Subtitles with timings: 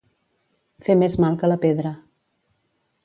[0.87, 1.93] Fer més mal que la pedra.